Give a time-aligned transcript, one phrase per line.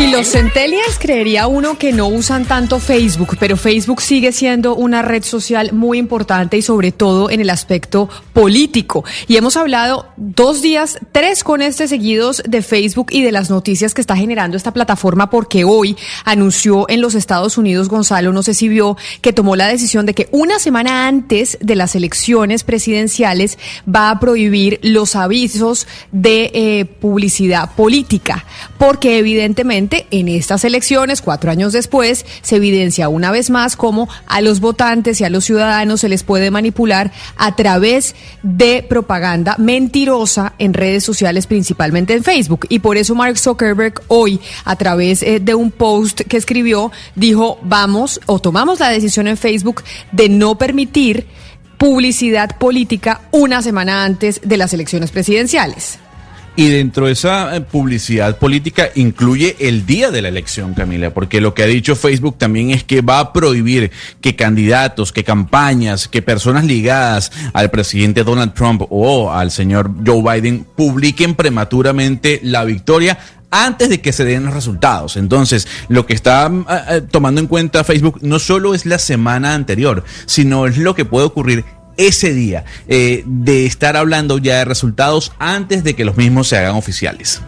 [0.00, 5.02] Y los centennials creería uno que no usan tanto Facebook, pero Facebook sigue siendo una
[5.02, 9.04] red social muy importante y sobre todo en el aspecto político.
[9.28, 13.92] Y hemos hablado dos días, tres con este seguidos de Facebook y de las noticias
[13.92, 15.94] que está generando esta plataforma porque hoy
[16.24, 20.14] anunció en los Estados Unidos, Gonzalo, no sé si vio, que tomó la decisión de
[20.14, 26.84] que una semana antes de las elecciones presidenciales va a prohibir los avisos de eh,
[26.86, 28.46] publicidad política,
[28.78, 34.40] porque evidentemente en estas elecciones, cuatro años después, se evidencia una vez más cómo a
[34.40, 40.54] los votantes y a los ciudadanos se les puede manipular a través de propaganda mentirosa
[40.58, 42.66] en redes sociales, principalmente en Facebook.
[42.68, 47.58] Y por eso Mark Zuckerberg hoy, a través eh, de un post que escribió, dijo,
[47.62, 51.26] vamos o tomamos la decisión en Facebook de no permitir
[51.78, 55.98] publicidad política una semana antes de las elecciones presidenciales.
[56.56, 61.40] Y dentro de esa eh, publicidad política incluye el día de la elección, Camila, porque
[61.40, 66.08] lo que ha dicho Facebook también es que va a prohibir que candidatos, que campañas,
[66.08, 72.64] que personas ligadas al presidente Donald Trump o al señor Joe Biden publiquen prematuramente la
[72.64, 73.18] victoria
[73.50, 75.16] antes de que se den los resultados.
[75.16, 79.54] Entonces, lo que está eh, eh, tomando en cuenta Facebook no solo es la semana
[79.54, 81.64] anterior, sino es lo que puede ocurrir
[82.06, 86.56] ese día eh, de estar hablando ya de resultados antes de que los mismos se
[86.56, 87.42] hagan oficiales.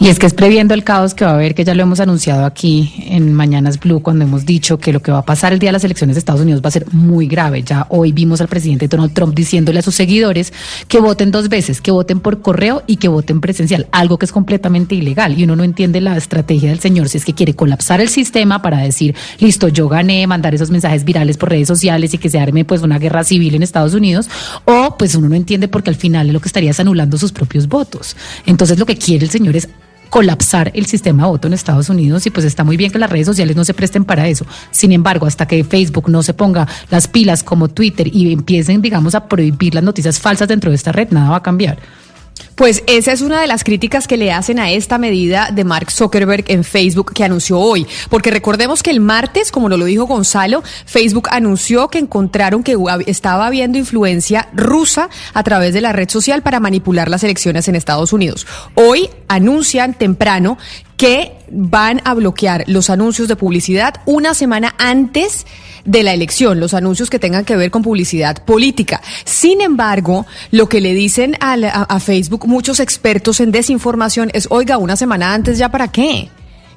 [0.00, 1.98] Y es que es previendo el caos que va a haber, que ya lo hemos
[1.98, 5.58] anunciado aquí en Mañanas Blue, cuando hemos dicho que lo que va a pasar el
[5.58, 7.64] día de las elecciones de Estados Unidos va a ser muy grave.
[7.64, 10.52] Ya hoy vimos al presidente Donald Trump diciéndole a sus seguidores
[10.86, 14.30] que voten dos veces, que voten por correo y que voten presencial, algo que es
[14.30, 15.36] completamente ilegal.
[15.36, 18.62] Y uno no entiende la estrategia del señor si es que quiere colapsar el sistema
[18.62, 22.38] para decir, listo, yo gané, mandar esos mensajes virales por redes sociales y que se
[22.38, 24.30] arme pues una guerra civil en Estados Unidos,
[24.64, 27.66] o pues uno no entiende porque al final lo que estaría es anulando sus propios
[27.66, 28.16] votos.
[28.46, 29.68] Entonces lo que quiere el señor es
[30.08, 33.10] colapsar el sistema de voto en Estados Unidos y pues está muy bien que las
[33.10, 34.46] redes sociales no se presten para eso.
[34.70, 39.14] Sin embargo, hasta que Facebook no se ponga las pilas como Twitter y empiecen, digamos,
[39.14, 41.78] a prohibir las noticias falsas dentro de esta red, nada va a cambiar.
[42.54, 45.92] Pues esa es una de las críticas que le hacen a esta medida de Mark
[45.92, 47.86] Zuckerberg en Facebook que anunció hoy.
[48.10, 53.46] Porque recordemos que el martes, como lo dijo Gonzalo, Facebook anunció que encontraron que estaba
[53.46, 58.12] habiendo influencia rusa a través de la red social para manipular las elecciones en Estados
[58.12, 58.46] Unidos.
[58.74, 60.58] Hoy anuncian temprano
[60.96, 65.46] que van a bloquear los anuncios de publicidad una semana antes
[65.88, 69.00] de la elección, los anuncios que tengan que ver con publicidad política.
[69.24, 74.76] Sin embargo, lo que le dicen a, a Facebook muchos expertos en desinformación es, oiga,
[74.76, 76.28] una semana antes ya para qué?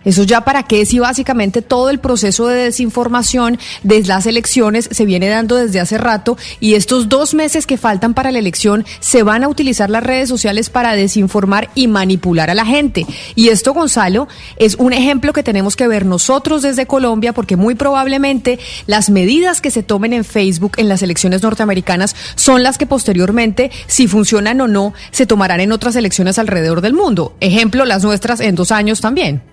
[0.03, 5.05] Eso ya para qué si básicamente todo el proceso de desinformación de las elecciones se
[5.05, 9.23] viene dando desde hace rato y estos dos meses que faltan para la elección se
[9.23, 13.05] van a utilizar las redes sociales para desinformar y manipular a la gente.
[13.35, 17.75] Y esto, Gonzalo, es un ejemplo que tenemos que ver nosotros desde Colombia porque muy
[17.75, 22.87] probablemente las medidas que se tomen en Facebook en las elecciones norteamericanas son las que
[22.87, 27.35] posteriormente, si funcionan o no, se tomarán en otras elecciones alrededor del mundo.
[27.39, 29.50] Ejemplo, las nuestras en dos años también.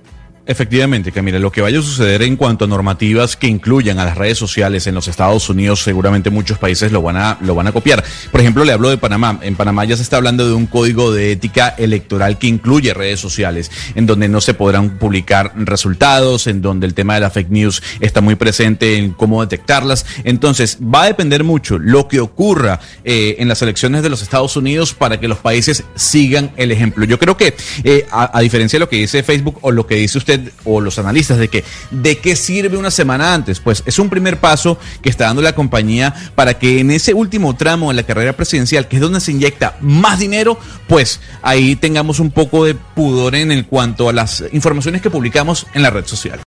[0.51, 4.17] Efectivamente, Camila, lo que vaya a suceder en cuanto a normativas que incluyan a las
[4.17, 7.73] redes sociales en los Estados Unidos, seguramente muchos países lo van a, lo van a
[7.73, 8.03] copiar.
[8.33, 9.39] Por ejemplo, le hablo de Panamá.
[9.43, 13.21] En Panamá ya se está hablando de un código de ética electoral que incluye redes
[13.21, 17.51] sociales, en donde no se podrán publicar resultados, en donde el tema de la fake
[17.51, 20.07] news está muy presente en cómo detectarlas.
[20.25, 24.57] Entonces, va a depender mucho lo que ocurra eh, en las elecciones de los Estados
[24.57, 27.05] Unidos para que los países sigan el ejemplo.
[27.05, 27.55] Yo creo que,
[27.85, 30.17] eh, a diferencia de lo que dice Facebook o lo que dice
[30.65, 33.61] o los analistas de que de qué sirve una semana antes?
[33.61, 37.57] Pues es un primer paso que está dando la compañía para que en ese último
[37.57, 42.21] tramo de la carrera presidencial, que es donde se inyecta más dinero, pues ahí tengamos
[42.21, 46.07] un poco de pudor en el cuanto a las informaciones que publicamos en la red
[46.07, 46.37] social.